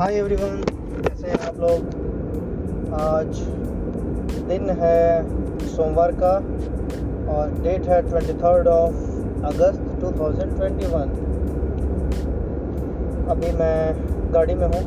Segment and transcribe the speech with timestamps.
[0.00, 0.62] Hi everyone
[1.04, 2.92] कैसे हैं आप लोग?
[2.98, 3.40] आज
[4.48, 5.00] दिन है
[5.68, 6.30] सोमवार का
[7.32, 8.94] और डेट है ट्वेंटी थर्ड ऑफ़
[9.46, 10.94] अगस्त 2021
[13.30, 13.76] अभी मैं
[14.34, 14.82] गाड़ी में हूँ।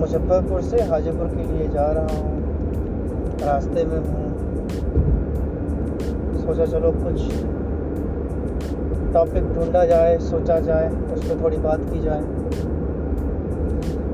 [0.00, 4.30] मुजफ्फरपुर से हाजीपुर के लिए जा रहा हूँ। रास्ते में हूँ।
[6.44, 7.18] सोचा चलो कुछ
[9.14, 12.22] टॉपिक ढूंढा जाए, सोचा जाए उस पर थोड़ी बात की जाए।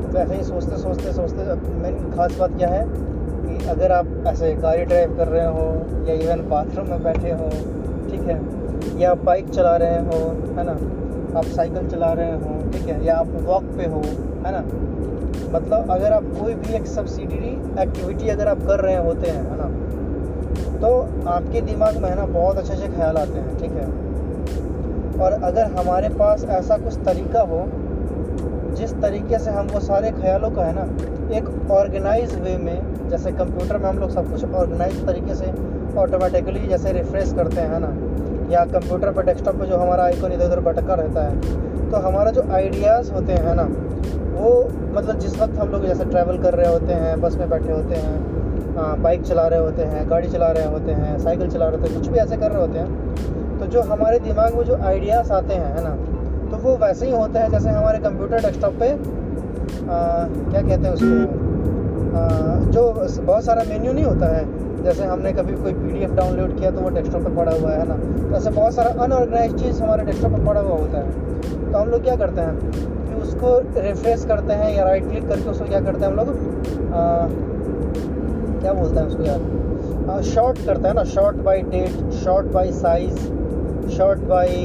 [0.05, 4.53] तो ऐसे ही सोचते सोचते सोचते मेन खास बात क्या है कि अगर आप ऐसे
[4.57, 5.67] गाड़ी ड्राइव कर रहे हो
[6.09, 7.49] या इवन बाथरूम में बैठे हो,
[8.11, 8.41] ठीक है,
[9.01, 10.19] या आप बाइक चला रहे हो,
[10.57, 10.73] है ना,
[11.39, 14.03] आप साइकिल चला रहे हो, ठीक है, या आप वॉक पे हो,
[14.47, 14.63] है ना
[15.53, 19.57] मतलब अगर आप कोई भी एक सब्सिडरी एक्टिविटी अगर आप कर रहे होते हैं, है
[19.59, 19.69] ना
[20.79, 20.91] तो
[21.31, 23.89] आपके दिमाग में है ना, बहुत अच्छे अच्छे ख्याल आते हैं, ठीक है।
[25.19, 27.65] और अगर हमारे पास ऐसा कुछ तरीका हो,
[28.77, 30.85] जिस तरीके से हम वो सारे ख्यालों का, है ना,
[31.37, 35.53] एक ऑर्गेनाइज वे में, जैसे कंप्यूटर में हम लोग सब कुछ ऑर्गेनाइज तरीके से
[35.99, 37.93] ऑटोमेटिकली जैसे रिफ्रेश करते हैं ना,
[38.53, 42.31] या कंप्यूटर पर डेस्कटॉप पे जो हमारा आइकन इधर उधर भटका रहता है तो हमारा
[42.31, 43.63] जो आइडियाज़ होते हैं ना,
[44.35, 44.53] वो
[44.95, 47.95] मतलब जिस वक्त हम लोग जैसे ट्रैवल कर रहे होते हैं, बस में बैठे होते
[47.97, 51.89] हैं बाइक चला रहे होते हैं, गाड़ी चला रहे होते हैं साइकिल चला रहे होते
[51.89, 55.33] हैं, कुछ भी ऐसे कर रहे होते हैं तो जो हमारे दिमाग में जो आइडियाज़
[55.33, 55.95] आते हैं है ना
[56.51, 59.99] तो वो वैसे ही होते हैं जैसे हमारे कंप्यूटर डेस्कटॉप पे आ,
[60.51, 62.83] क्या कहते हैं उसको जो
[63.23, 66.91] बहुत सारा मेन्यू नहीं होता है जैसे हमने कभी कोई पीडीएफ डाउनलोड किया तो वो
[66.91, 70.45] डेस्कटॉप पे पड़ा हुआ है ना तो ऐसे बहुत सारा अनऑर्गेनाइज चीज़ हमारे डेस्कटॉप पे
[70.47, 74.71] पड़ा हुआ होता है। तो हम लोग क्या करते हैं कि उसको रिफ्रेश करते हैं
[74.77, 76.29] या राइट क्लिक करके उसको क्या करते हैं हम लोग
[78.61, 83.29] क्या बोलते हैं उसको यार शॉर्ट करते हैं ना sort by date sort by size
[83.89, 84.57] sort by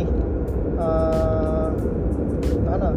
[2.65, 2.89] है ना?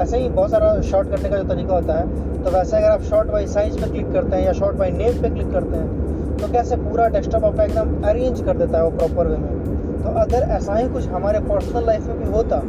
[0.00, 3.02] ऐसे ही बहुत सारा शॉर्ट करने का जो तरीका होता है तो वैसे अगर आप
[3.02, 6.36] शॉर्ट बाई साइज़ पे क्लिक करते हैं या शॉर्ट बाई नेम पे क्लिक करते हैं
[6.36, 10.02] तो कैसे पूरा डेस्कटॉप आपका एकदम अरेंज कर देता है वो प्रॉपर वे में?
[10.02, 12.60] तो अगर ऐसा ही कुछ हमारे पर्सनल लाइफ में भी होता,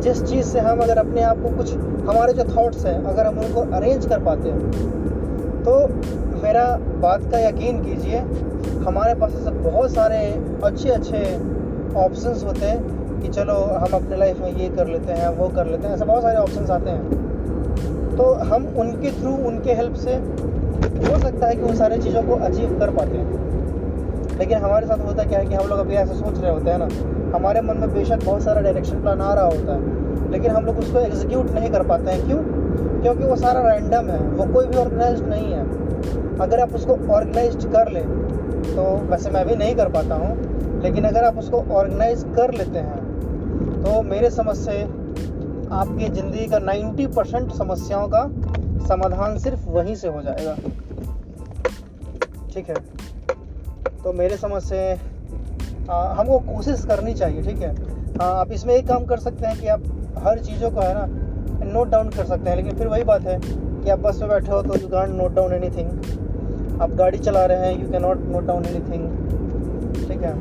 [0.00, 1.74] जिस चीज़ से हम अगर अपने आप को कुछ,
[2.08, 4.58] हमारे जो थॉट्स हैं, अगर हम उनको अरेंज कर पाते हैं
[5.64, 5.76] तो
[6.42, 6.64] मेरा
[7.00, 8.18] बात का यकीन कीजिए,
[8.84, 10.18] हमारे पास ऐसे बहुत सारे
[10.64, 11.18] अच्छे अच्छे
[11.98, 15.66] ऑप्शंस होते हैं कि चलो हम अपने लाइफ में ये कर लेते हैं, वो कर
[15.66, 20.14] लेते हैं, ऐसे बहुत सारे ऑप्शंस आते हैं। तो हम उनके थ्रू उनके हेल्प से
[21.04, 25.04] हो सकता है कि उन सारी चीज़ों को अचीव कर पाते हैं। लेकिन हमारे साथ
[25.06, 26.88] होता क्या है कि हम लोग अभी ऐसे सोच रहे होते हैं ना,
[27.36, 30.78] हमारे मन में बेशक बहुत सारा डायरेक्शन प्लान आ रहा होता है, लेकिन हम लोग
[30.78, 32.38] उसको एग्जीक्यूट नहीं कर पाते हैं। क्यों?
[33.02, 35.62] क्योंकि वो सारा रैंडम है, वो कोई भी ऑर्गेनाइज नहीं है।
[36.38, 38.02] अगर आप उसको ऑर्गेनाइज कर लें
[38.62, 42.78] तो वैसे मैं भी नहीं कर पाता हूँ लेकिन अगर आप उसको ऑर्गेनाइज कर लेते
[42.78, 43.08] हैं
[43.84, 44.82] तो मेरे समझ से
[45.72, 48.22] आपकी ज़िंदगी का 90 परसेंट समस्याओं का
[48.86, 50.54] समाधान सिर्फ़ वहीं से हो जाएगा।
[52.54, 52.74] ठीक है?
[54.04, 54.98] तो मेरे समझ से
[55.90, 57.74] आ, हमको कोशिश करनी चाहिए ठीक है?
[58.20, 59.82] आ, आप इसमें एक काम कर सकते हैं कि आप
[60.18, 61.06] हर चीज़ों को है ना
[61.72, 63.40] नोट डाउन कर सकते हैं लेकिन फिर वही बात है
[63.84, 65.90] कि आप बस में बैठे हो तो you can note down anything
[66.82, 70.32] आप गाड़ी चला रहे हैं you can not note down anything ठीक है?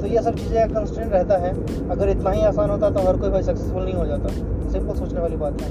[0.00, 1.50] तो ये सब चीज़ें कंस्टेंट रहता है।
[1.90, 4.28] अगर इतना ही आसान होता तो हर कोई भाई सक्सेसफुल नहीं हो जाता।
[4.72, 5.68] सिंपल सोचने वाली बात है।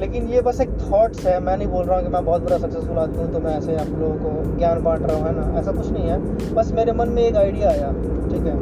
[0.00, 2.58] लेकिन ये बस एक थॉट्स है। मैं नहीं बोल रहा हूँ कि मैं बहुत बड़ा
[2.58, 5.58] सक्सेसफुल आदमी हूँ तो मैं ऐसे आप लोगों को ज्ञान बांट रहा हूँ, है ना?
[5.60, 7.92] ऐसा कुछ नहीं है। बस मेरे मन में एक आइडिया आया,
[8.30, 8.56] ठीक है?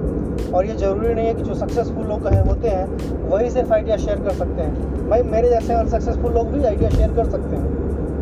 [0.53, 2.87] और ये ज़रूरी नहीं है कि जो सक्सेसफुल लोग हैं, होते हैं,
[3.29, 7.13] वही सिर्फ़ आइडिया शेयर कर सकते हैं। भाई, मेरे जैसे अनसक्सेसफुल लोग भी आइडिया शेयर
[7.13, 7.76] कर सकते हैं।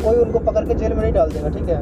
[0.05, 1.79] कोई उनको पकड़ के जेल में नहीं डाल देगा, ठीक है?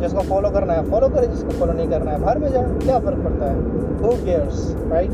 [0.00, 2.98] जिसको फॉलो करना है फॉलो करे, जिसको फॉलो नहीं करना है, बाहर में जाए, क्या
[2.98, 3.56] फ़र्क पड़ता है?
[4.02, 5.10] Who cares right